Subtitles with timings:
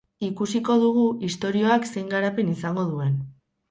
[0.27, 3.19] Ikusiko dugu istorioak zein garapen izango duen.